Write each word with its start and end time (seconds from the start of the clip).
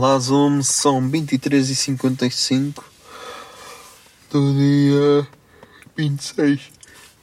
Olá 0.00 0.16
Zoom, 0.20 0.62
são 0.62 1.02
23h55 1.10 2.84
do 4.30 4.54
dia 4.54 5.26
26, 5.96 6.70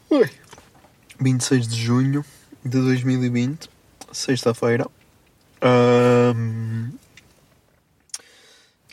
Oi. 0.09 0.29
26 1.17 1.69
de 1.69 1.81
junho 1.81 2.25
de 2.65 2.77
2020, 2.81 3.69
sexta-feira. 4.11 4.85
Ahm, 5.61 6.89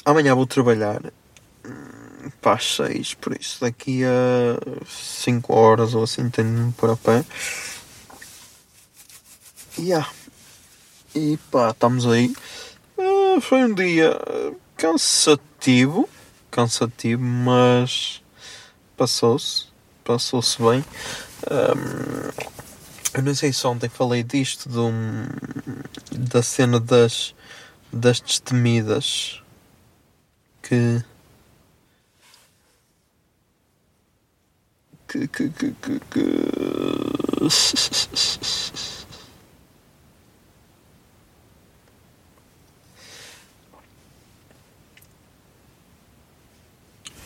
amanhã 0.05 0.37
vou 0.37 0.47
trabalhar 0.47 1.03
hum, 1.67 2.31
para 2.41 2.53
as 2.53 2.77
6, 2.77 3.15
por 3.15 3.37
isso 3.37 3.63
daqui 3.63 4.05
a 4.05 4.87
5 4.87 5.53
horas 5.53 5.93
ou 5.93 6.05
assim 6.05 6.31
tenho 6.31 6.55
de 6.55 6.61
me 6.61 6.73
pôr 6.75 6.91
a 6.91 6.97
pé. 6.97 7.25
Yeah. 9.77 10.09
E 11.17 11.37
pá, 11.51 11.71
estamos 11.71 12.07
aí. 12.07 12.33
Foi 13.41 13.65
um 13.65 13.75
dia 13.75 14.13
ah, 14.27 14.53
cansativo, 14.77 16.09
cansativo, 16.51 17.23
mas 17.23 18.23
passou-se, 18.97 19.67
passou-se 20.05 20.59
bem. 20.61 20.85
Ahm, 21.51 22.31
eu 23.15 23.23
não 23.23 23.35
sei 23.35 23.53
se 23.53 23.67
ontem 23.67 23.89
falei 23.89 24.23
disto, 24.23 24.69
um- 24.81 25.27
da 26.13 26.43
cena 26.43 26.79
das, 26.81 27.35
das 27.93 28.21
destemidas 28.21 29.43
que. 30.63 31.03
que, 35.09 35.29
que, 35.29 35.49
que, 35.51 35.73
que, 35.73 36.01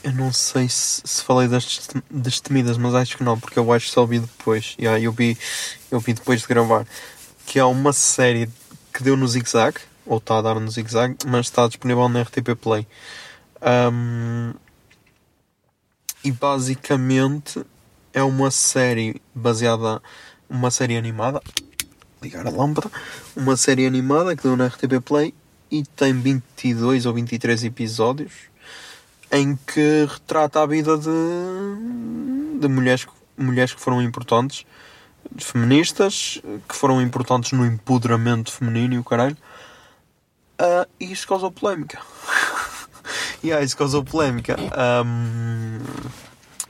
Eu 0.07 0.13
não 0.13 0.33
sei 0.33 0.69
se, 0.69 1.03
se 1.05 1.21
falei 1.25 1.49
das 1.49 1.65
destem- 1.65 2.03
destemidas, 2.09 2.79
mas 2.79 2.95
acho 2.95 3.17
que 3.17 3.25
não, 3.25 3.41
porque 3.41 3.59
eu 3.59 3.73
acho 3.73 3.87
que 3.87 3.93
só 3.93 4.07
vi 4.07 4.21
depois. 4.21 4.77
Yeah, 4.79 5.03
eu, 5.03 5.11
vi, 5.11 5.37
eu 5.91 5.99
vi 5.99 6.13
depois 6.13 6.43
de 6.43 6.47
gravar. 6.47 6.87
Que 7.45 7.59
há 7.59 7.67
uma 7.67 7.93
série 7.93 8.49
que 8.95 9.03
deu 9.03 9.17
no 9.17 9.27
Zig 9.27 9.51
Zag, 9.51 9.81
ou 10.07 10.19
está 10.19 10.39
a 10.39 10.43
dar 10.43 10.61
no 10.61 10.71
Zig 10.71 10.89
Zag, 10.89 11.17
mas 11.27 11.47
está 11.47 11.67
disponível 11.67 12.09
na 12.09 12.23
RTP 12.23 12.55
Play. 12.55 12.87
Ahm, 13.61 14.55
e 16.23 16.31
basicamente 16.31 17.67
é 18.15 18.23
uma 18.23 18.53
série 18.53 19.21
baseada. 19.35 20.01
Uma 20.49 20.71
série 20.71 20.97
animada. 20.97 21.43
Ligar 22.23 22.47
a 22.47 22.51
lâmpada. 22.51 22.93
Uma 23.35 23.57
série 23.57 23.85
animada 23.85 24.37
que 24.37 24.45
deu 24.45 24.57
na 24.57 24.69
RTP 24.69 25.01
Play 25.05 25.35
e 25.69 25.83
tem 25.83 26.13
22 26.13 27.07
ou 27.07 27.13
23 27.13 27.65
episódios 27.65 28.55
em 29.31 29.57
que 29.67 30.07
retrata 30.09 30.63
a 30.63 30.67
vida 30.67 30.97
de, 30.97 32.59
de 32.61 32.69
mulheres, 32.69 33.07
mulheres 33.37 33.75
que 33.75 33.81
foram 33.81 34.01
importantes, 34.03 34.65
feministas, 35.39 36.41
que 36.69 36.75
foram 36.75 37.03
importantes 37.03 37.53
no 37.53 37.67
empoderamento 37.67 38.53
feminino 38.53 38.95
e 38.95 38.99
o 38.99 39.05
caralho. 39.05 39.37
Ah, 40.59 40.87
e 40.99 41.13
isso 41.13 41.27
causou 41.27 41.51
polémica. 41.51 42.01
e 43.43 43.49
yeah, 43.49 43.65
isso 43.65 43.77
causou 43.77 44.05
polémica. 44.05 44.57
Ahm, 44.73 45.81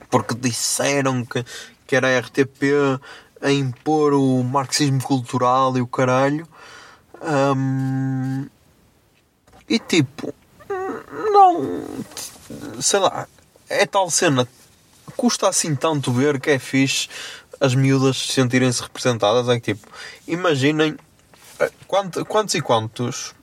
porque 0.09 0.35
disseram 0.35 1.23
que, 1.25 1.45
que 1.85 1.95
era 1.95 2.07
a 2.07 2.19
RTP 2.19 2.99
a 3.41 3.51
impor 3.51 4.13
o 4.13 4.43
marxismo 4.43 5.01
cultural 5.01 5.77
e 5.77 5.81
o 5.81 5.87
caralho. 5.87 6.47
Ahm, 7.21 8.47
e 9.69 9.79
tipo, 9.79 10.33
não. 11.31 11.85
Sei 12.81 12.99
lá, 12.99 13.27
é 13.69 13.85
tal 13.85 14.09
cena. 14.09 14.47
Custa 15.15 15.47
assim 15.49 15.75
tanto 15.75 16.11
ver 16.11 16.39
que 16.39 16.51
é 16.51 16.59
fixe 16.59 17.07
as 17.59 17.73
miúdas 17.73 18.17
sentirem-se 18.17 18.81
representadas. 18.81 19.47
É 19.49 19.59
que 19.59 19.73
tipo, 19.73 19.87
imaginem 20.27 20.95
eh, 21.59 21.71
quant- 21.87 22.23
quantos 22.27 22.55
e 22.55 22.61
quantos. 22.61 23.33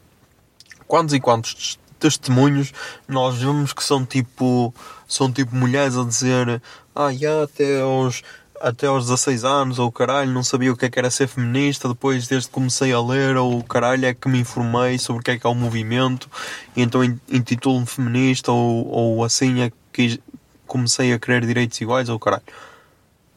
Quantos 0.87 1.15
e 1.15 1.21
quantos 1.21 1.79
testemunhos 1.99 2.73
nós 3.09 3.37
vemos 3.39 3.73
que 3.73 3.83
são 3.83 4.05
tipo. 4.05 4.75
São 5.09 5.33
tipo 5.33 5.55
mulheres 5.57 5.97
a 5.97 6.05
dizer. 6.05 6.63
Ah, 6.95 7.09
até 7.43 7.81
aos. 7.81 8.23
Até 8.67 8.87
aos 8.87 9.05
16 9.05 9.45
anos, 9.45 9.79
ou 9.79 9.93
caralho, 9.93 10.31
não 10.33 10.43
sabia 10.43 10.73
o 10.73 10.77
que 10.77 10.87
é 10.87 10.89
que 10.91 10.99
era 10.99 11.11
ser 11.11 11.27
feminista. 11.27 11.87
Depois, 11.87 12.27
desde 12.27 12.49
que 12.49 12.55
comecei 12.55 12.95
a 12.95 13.01
ler, 13.03 13.37
ou 13.37 13.63
caralho, 13.63 14.07
é 14.07 14.15
que 14.15 14.27
me 14.27 14.39
informei 14.39 14.99
sobre 14.99 15.21
o 15.21 15.23
que 15.23 15.33
é 15.33 15.39
que 15.39 15.47
é 15.47 15.51
o 15.51 15.55
movimento. 15.55 16.31
E 16.75 16.81
então 16.81 17.05
in- 17.05 17.21
intitulo-me 17.29 17.85
feminista, 17.85 18.51
ou, 18.51 18.87
ou 18.89 19.23
assim 19.23 19.61
é 19.61 19.71
que 19.93 20.19
comecei 20.67 21.13
a 21.13 21.19
querer 21.19 21.45
direitos 21.45 21.79
iguais, 21.79 22.09
ou 22.09 22.19
caralho. 22.19 22.43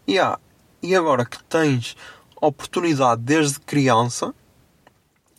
E 0.08 0.18
há- 0.18 0.40
e 0.82 0.96
agora 0.96 1.26
que 1.26 1.44
tens 1.44 1.98
oportunidade 2.40 3.22
desde 3.22 3.60
criança, 3.60 4.34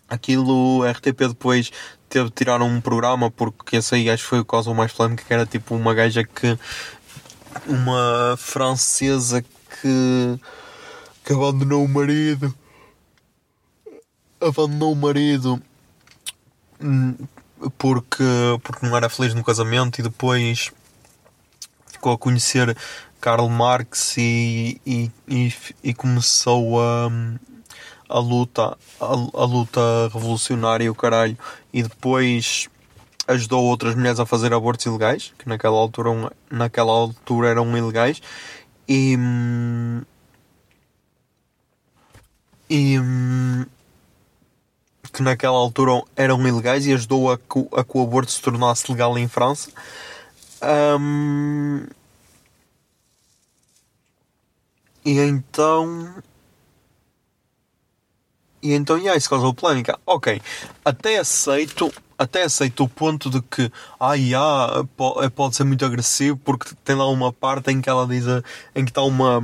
aquilo 0.06 0.84
RTP 0.84 1.28
depois 1.28 1.70
teve 2.10 2.26
de 2.26 2.34
tirar 2.34 2.60
um 2.60 2.78
programa 2.78 3.30
porque 3.30 3.76
esse 3.76 3.94
aí 3.94 4.10
acho 4.10 4.22
que 4.24 4.28
foi 4.28 4.40
o 4.40 4.44
causou 4.44 4.74
mais 4.74 4.92
polémica 4.92 5.24
que 5.26 5.32
era 5.32 5.46
tipo 5.46 5.74
uma 5.74 5.94
gaja 5.94 6.24
que 6.24 6.58
uma 7.66 8.34
francesa 8.38 9.42
que 9.80 10.40
que 11.28 11.34
abandonou 11.34 11.84
o 11.84 11.88
marido. 11.88 12.54
Abandonou 14.40 14.92
o 14.92 14.96
marido 14.96 15.60
hum, 16.80 17.14
porque, 17.76 18.24
porque 18.62 18.86
não 18.86 18.96
era 18.96 19.10
feliz 19.10 19.34
no 19.34 19.44
casamento 19.44 19.98
e 19.98 20.02
depois 20.02 20.72
ficou 21.86 22.12
a 22.12 22.18
conhecer 22.18 22.74
Karl 23.20 23.46
Marx 23.48 24.16
e, 24.16 24.80
e, 24.86 25.10
e, 25.28 25.52
e 25.82 25.92
começou 25.92 26.80
a, 26.80 27.10
a 28.08 28.18
luta 28.18 28.78
a, 28.98 29.04
a 29.04 29.44
luta 29.44 29.80
revolucionária 30.10 30.84
e 30.84 30.90
o 30.90 30.94
caralho. 30.94 31.36
E 31.74 31.82
depois 31.82 32.70
ajudou 33.26 33.64
outras 33.64 33.94
mulheres 33.94 34.18
a 34.18 34.24
fazer 34.24 34.54
abortos 34.54 34.86
ilegais 34.86 35.34
que 35.38 35.46
naquela 35.46 35.76
altura 35.76 36.32
naquela 36.50 36.90
altura 36.90 37.48
eram 37.48 37.76
ilegais 37.76 38.22
e 38.88 39.16
e 42.70 42.96
que 45.12 45.22
naquela 45.22 45.56
altura 45.56 46.02
eram 46.16 46.46
ilegais 46.46 46.86
e 46.86 46.92
ajudou 46.92 47.32
a 47.32 47.38
que, 47.38 47.66
a 47.72 47.84
que 47.84 47.98
o 47.98 48.02
aborto 48.02 48.30
se 48.30 48.42
tornasse 48.42 48.90
legal 48.90 49.16
em 49.18 49.28
França 49.28 49.70
Hum, 50.60 51.86
e 55.04 55.18
então 55.20 56.22
e 58.62 58.74
então, 58.74 58.98
yeah, 58.98 59.16
isso 59.16 59.30
causou 59.30 59.54
polémica. 59.54 59.98
Ok, 60.04 60.40
até 60.84 61.18
aceito, 61.18 61.92
até 62.18 62.42
aceito 62.42 62.82
o 62.84 62.88
ponto 62.88 63.30
de 63.30 63.40
que, 63.40 63.70
ah, 64.00 64.14
yeah, 64.14 64.84
po- 64.96 65.22
eh, 65.22 65.28
pode 65.30 65.54
ser 65.56 65.64
muito 65.64 65.84
agressivo 65.84 66.36
porque 66.44 66.70
tem 66.84 66.96
lá 66.96 67.08
uma 67.08 67.32
parte 67.32 67.70
em 67.70 67.80
que 67.80 67.88
ela 67.88 68.06
diz, 68.06 68.26
a- 68.26 68.42
em 68.74 68.84
que 68.84 68.90
está 68.90 69.02
uma, 69.02 69.40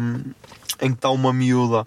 em 0.81 0.89
que 0.91 0.97
está 0.97 1.11
uma 1.11 1.33
miúda 1.33 1.87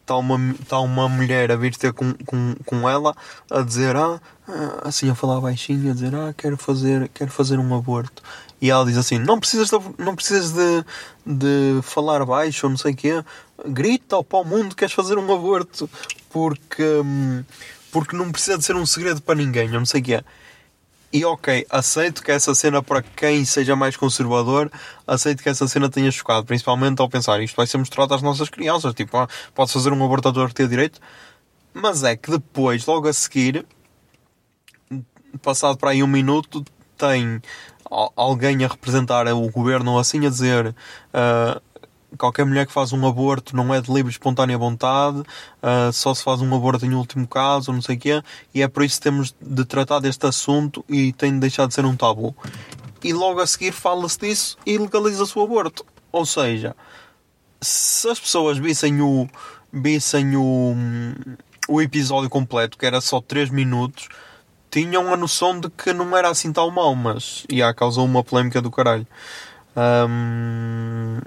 está 0.00 0.16
uma, 0.16 0.54
tá 0.66 0.80
uma 0.80 1.06
mulher 1.06 1.52
a 1.52 1.56
vir 1.56 1.76
ter 1.76 1.92
com, 1.92 2.14
com, 2.24 2.54
com 2.64 2.88
ela 2.88 3.14
a 3.50 3.60
dizer, 3.60 3.94
ah, 3.94 4.18
ah, 4.48 4.88
assim 4.88 5.10
a 5.10 5.14
falar 5.14 5.38
baixinho, 5.38 5.90
a 5.90 5.94
dizer, 5.94 6.14
ah, 6.14 6.32
quero 6.34 6.56
fazer, 6.56 7.10
quero 7.12 7.30
fazer 7.30 7.58
um 7.58 7.74
aborto. 7.74 8.22
E 8.60 8.70
ela 8.70 8.86
diz 8.86 8.96
assim, 8.96 9.18
não 9.18 9.38
precisas 9.38 9.68
de, 9.68 9.78
não 9.98 10.16
precisas 10.16 10.50
de, 10.52 10.84
de 11.26 11.82
falar 11.82 12.24
baixo 12.24 12.66
ou 12.66 12.70
não 12.70 12.78
sei 12.78 12.92
o 12.92 12.96
quê, 12.96 13.22
grita 13.66 14.22
para 14.24 14.38
o 14.38 14.44
mundo 14.44 14.70
que 14.70 14.76
queres 14.76 14.94
fazer 14.94 15.18
um 15.18 15.32
aborto, 15.32 15.88
porque, 16.30 16.82
hum, 17.04 17.44
porque 17.90 18.16
não 18.16 18.30
precisa 18.30 18.58
de 18.58 18.64
ser 18.64 18.76
um 18.76 18.86
segredo 18.86 19.20
para 19.22 19.34
ninguém, 19.34 19.68
ou 19.68 19.78
não 19.78 19.86
sei 19.86 20.00
o 20.00 20.04
quê. 20.04 20.24
E 21.10 21.24
ok, 21.24 21.66
aceito 21.70 22.22
que 22.22 22.30
essa 22.30 22.54
cena, 22.54 22.82
para 22.82 23.00
quem 23.00 23.42
seja 23.44 23.74
mais 23.74 23.96
conservador, 23.96 24.70
aceito 25.06 25.42
que 25.42 25.48
essa 25.48 25.66
cena 25.66 25.88
tenha 25.88 26.10
chocado, 26.10 26.44
principalmente 26.44 27.00
ao 27.00 27.08
pensar 27.08 27.42
isto 27.42 27.56
vai 27.56 27.66
ser 27.66 27.78
mostrado 27.78 28.12
às 28.12 28.20
nossas 28.20 28.50
crianças, 28.50 28.92
tipo, 28.92 29.16
ah, 29.16 29.26
fazer 29.66 29.90
um 29.92 30.04
aborto 30.04 30.28
a 30.28 30.48
ter 30.50 30.68
direito, 30.68 31.00
mas 31.72 32.02
é 32.02 32.14
que 32.14 32.30
depois, 32.30 32.84
logo 32.84 33.08
a 33.08 33.12
seguir, 33.12 33.64
passado 35.40 35.78
para 35.78 35.90
aí 35.90 36.02
um 36.02 36.06
minuto, 36.06 36.62
tem 36.96 37.40
al- 37.90 38.12
alguém 38.14 38.64
a 38.64 38.68
representar 38.68 39.26
o 39.28 39.50
governo 39.50 39.98
assim 39.98 40.26
a 40.26 40.30
dizer 40.30 40.74
ah, 41.14 41.60
qualquer 42.16 42.46
mulher 42.46 42.66
que 42.66 42.72
faz 42.72 42.92
um 42.92 43.06
aborto 43.06 43.54
não 43.54 43.74
é 43.74 43.80
de 43.80 43.92
livre 43.92 44.10
espontânea 44.10 44.56
vontade, 44.56 45.22
ah, 45.62 45.90
só 45.92 46.14
se 46.14 46.22
faz 46.22 46.40
um 46.40 46.54
aborto 46.54 46.86
em 46.86 46.94
último 46.94 47.26
caso, 47.26 47.72
não 47.72 47.82
sei 47.82 47.96
o 47.96 47.98
quê, 47.98 48.22
e 48.54 48.62
é 48.62 48.68
por 48.68 48.84
isso 48.84 48.96
que 48.96 49.02
temos 49.02 49.34
de 49.40 49.64
tratar 49.64 50.00
deste 50.00 50.26
assunto 50.26 50.84
e 50.88 51.12
tem 51.12 51.32
de 51.32 51.40
deixar 51.40 51.66
de 51.66 51.74
ser 51.74 51.84
um 51.84 51.96
tabu. 51.96 52.34
E 53.02 53.12
logo 53.12 53.40
a 53.40 53.46
seguir 53.46 53.72
fala-se 53.72 54.18
disso 54.18 54.58
e 54.66 54.76
legaliza-se 54.78 55.38
o 55.38 55.42
aborto. 55.42 55.84
Ou 56.10 56.24
seja, 56.24 56.74
se 57.60 58.08
as 58.08 58.18
pessoas 58.18 58.58
vissem 58.58 59.00
o, 59.00 59.28
vissem 59.72 60.36
o, 60.36 60.74
o 61.68 61.82
episódio 61.82 62.30
completo, 62.30 62.78
que 62.78 62.86
era 62.86 63.00
só 63.00 63.20
3 63.20 63.50
minutos, 63.50 64.08
tinham 64.70 65.12
a 65.12 65.16
noção 65.16 65.58
de 65.58 65.70
que 65.70 65.92
não 65.92 66.16
era 66.16 66.28
assim 66.28 66.52
tão 66.52 66.70
mau, 66.70 66.94
mas 66.94 67.44
já 67.50 67.72
causou 67.72 68.04
uma 68.04 68.24
polémica 68.24 68.60
do 68.60 68.70
caralho. 68.70 69.06
Ahm, 69.76 71.18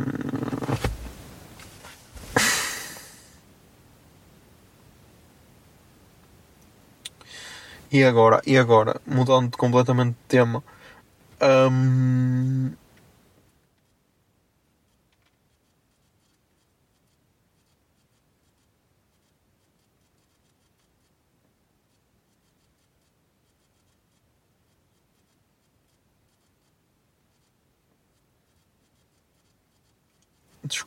E 7.92 8.04
agora, 8.04 8.42
e 8.52 8.58
agora, 8.58 8.94
mudando 9.06 9.58
completamente 9.58 10.14
de 10.16 10.26
tema, 10.28 10.64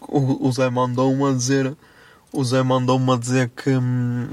o 0.09 0.49
o 0.49 0.53
Zé 0.53 0.71
mandou-me 0.71 1.25
a 1.25 1.33
dizer, 1.33 1.77
o 2.33 2.45
Zé 2.45 2.63
mandou-me 2.63 3.13
a 3.13 3.17
dizer 3.17 3.51
que 3.51 3.71
hum, 3.71 4.29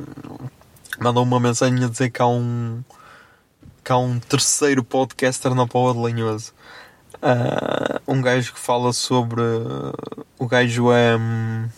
mandou 1.01 1.24
uma 1.24 1.39
mensagem 1.39 1.83
a 1.83 1.88
dizer 1.88 2.12
que 2.12 2.21
há 2.21 2.27
um 2.27 2.83
que 3.83 3.92
há 3.92 3.98
um 3.98 4.19
terceiro 4.19 4.83
podcaster 4.83 5.56
na 5.56 5.65
Poa 5.68 5.94
de 5.94 6.00
Lanhoso. 6.00 6.53
Ah, 7.21 8.00
um 8.07 8.21
gajo 8.21 8.53
que 8.53 8.59
fala 8.59 8.94
sobre. 8.94 9.42
O 10.38 10.48
gajo 10.48 10.92
é. 10.92 11.18
hum. 11.18 11.69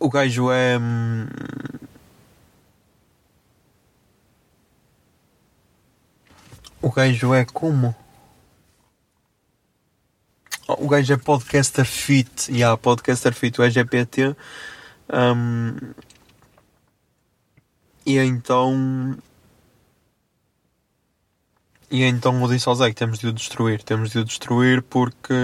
O 0.00 0.08
gajo 0.08 0.50
é. 0.50 0.78
hum, 0.78 1.26
O 6.82 6.90
gajo 6.90 7.34
é 7.34 7.44
como? 7.44 7.94
Gajo 10.90 11.12
é 11.12 11.16
podcaster 11.16 11.84
fit, 11.84 12.50
e 12.50 12.56
yeah, 12.56 12.76
podcaster 12.76 13.32
fit, 13.32 13.60
o 13.60 13.64
EGPT. 13.64 14.36
Um, 15.12 15.76
e 18.06 18.18
então. 18.18 19.16
E 21.90 22.04
então 22.04 22.40
eu 22.40 22.48
disse 22.48 22.68
ao 22.68 22.74
Zé 22.74 22.88
que 22.90 22.96
temos 22.96 23.18
de 23.18 23.28
o 23.28 23.32
destruir. 23.32 23.82
Temos 23.82 24.10
de 24.10 24.18
o 24.20 24.24
destruir 24.24 24.82
porque 24.82 25.34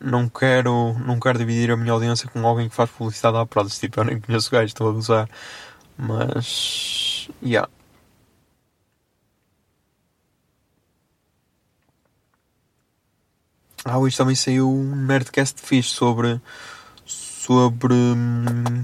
não 0.00 0.28
quero, 0.28 0.94
não 1.06 1.20
quero 1.20 1.38
dividir 1.38 1.70
a 1.70 1.76
minha 1.76 1.92
audiência 1.92 2.28
com 2.28 2.46
alguém 2.46 2.68
que 2.68 2.74
faz 2.74 2.90
publicidade 2.90 3.36
à 3.36 3.46
prótese. 3.46 3.80
Tipo, 3.80 4.00
eu 4.00 4.04
nem 4.04 4.20
conheço 4.20 4.48
o 4.48 4.52
gajo, 4.52 4.66
estou 4.66 4.88
a 4.88 4.92
gozar. 4.92 5.28
Mas. 5.96 7.28
Yeah. 7.42 7.68
Ah, 13.84 13.98
hoje 13.98 14.16
também 14.16 14.34
saiu 14.34 14.70
um 14.70 14.94
Nerdcast 14.94 15.60
fixe 15.60 15.90
sobre. 15.90 16.40
sobre. 17.04 17.92
hum, 17.92 18.82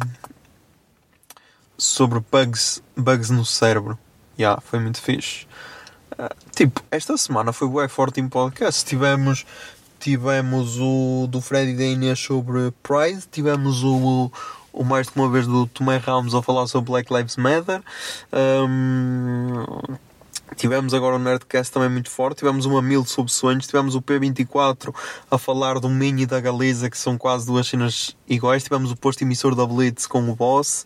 sobre 1.76 2.20
bugs, 2.32 2.82
bugs 2.96 3.30
no 3.30 3.44
cérebro. 3.44 3.96
Yeah, 4.36 4.60
foi 4.60 4.80
muito 4.80 5.00
fixe. 5.00 5.46
Ah, 6.18 6.34
tipo, 6.54 6.82
esta 6.90 7.16
semana 7.16 7.52
foi 7.52 7.68
bué 7.68 7.86
forte 7.86 8.20
em 8.20 8.28
podcast. 8.28 8.84
Tivemos, 8.84 9.46
tivemos 10.00 10.78
o 10.80 11.28
do 11.28 11.40
Freddy 11.40 11.74
da 11.74 12.16
sobre 12.16 12.72
Pride, 12.82 13.22
tivemos 13.30 13.84
o, 13.84 14.32
o 14.72 14.84
mais 14.84 15.06
de 15.06 15.12
uma 15.14 15.30
vez 15.30 15.46
do 15.46 15.66
Tomé 15.68 15.98
Ramos 15.98 16.34
a 16.34 16.42
falar 16.42 16.66
sobre 16.66 16.90
Black 16.90 17.12
Lives 17.14 17.36
Matter. 17.36 17.80
Hum, 18.32 19.64
Tivemos 20.56 20.94
agora 20.94 21.16
o 21.16 21.18
Nerdcast 21.18 21.72
também 21.72 21.88
muito 21.88 22.10
forte, 22.10 22.38
tivemos 22.38 22.66
uma 22.66 22.82
mil 22.82 23.04
sobre 23.04 23.32
sonhos, 23.32 23.66
tivemos 23.66 23.94
o 23.94 24.02
P24 24.02 24.94
a 25.30 25.38
falar 25.38 25.78
do 25.78 25.88
Mini 25.88 26.22
e 26.22 26.26
da 26.26 26.40
Galiza, 26.40 26.90
que 26.90 26.98
são 26.98 27.16
quase 27.16 27.46
duas 27.46 27.66
cenas 27.66 28.16
iguais, 28.28 28.64
tivemos 28.64 28.90
o 28.90 28.96
posto 28.96 29.22
emissor 29.22 29.54
da 29.54 29.66
Blitz 29.66 30.06
com 30.06 30.28
o 30.28 30.34
Boss, 30.34 30.84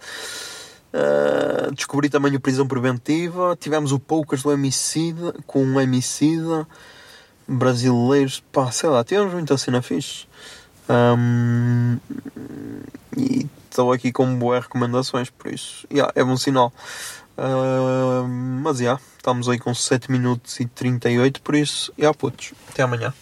Uh, 0.92 1.72
descobri 1.74 2.10
também 2.10 2.36
o 2.36 2.40
Prisão 2.40 2.68
Preventiva, 2.68 3.56
tivemos 3.58 3.92
o 3.92 3.98
Poucas 3.98 4.42
do 4.42 4.50
Homicida, 4.50 5.34
com 5.46 5.64
um 5.64 5.78
Homicida, 5.78 6.68
brasileiros, 7.48 8.44
pá, 8.52 8.70
sei 8.70 8.90
lá, 8.90 9.02
tivemos 9.02 9.32
muita 9.32 9.56
cena 9.56 9.80
fixe. 9.80 10.26
Um, 10.92 11.98
e 13.16 13.48
estou 13.70 13.92
aqui 13.92 14.12
com 14.12 14.38
boas 14.38 14.64
recomendações, 14.64 15.30
por 15.30 15.52
isso, 15.52 15.86
yeah, 15.90 16.12
é 16.14 16.22
bom 16.22 16.36
sinal. 16.36 16.72
Uh, 17.38 18.28
mas 18.62 18.78
já, 18.78 18.84
yeah, 18.84 19.02
estamos 19.16 19.48
aí 19.48 19.58
com 19.58 19.74
7 19.74 20.12
minutos 20.12 20.60
e 20.60 20.66
38, 20.66 21.40
por 21.40 21.54
isso, 21.54 21.92
já 21.96 22.02
yeah, 22.02 22.18
putos, 22.18 22.52
até 22.68 22.82
amanhã. 22.82 23.14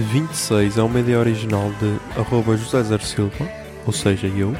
e 0.00 0.02
26 0.02 0.78
é 0.78 0.82
uma 0.82 1.00
ideia 1.00 1.18
original 1.18 1.70
de 1.78 2.18
arroba 2.18 2.56
José 2.56 2.82
Zer 2.82 3.02
Silva, 3.02 3.48
ou 3.86 3.92
seja, 3.92 4.26
eu. 4.28 4.56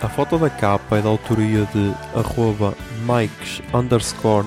A 0.00 0.08
foto 0.08 0.38
da 0.38 0.48
capa 0.48 0.98
é 0.98 1.02
da 1.02 1.08
autoria 1.08 1.66
de 1.66 1.92
arroba 2.14 2.74
Mikes 3.04 3.62
underscore 3.72 4.46